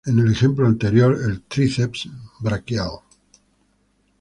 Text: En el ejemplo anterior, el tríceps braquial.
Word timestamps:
En 0.03 0.17
el 0.17 0.31
ejemplo 0.31 0.65
anterior, 0.65 1.15
el 1.27 1.43
tríceps 1.43 2.09
braquial. 2.39 3.01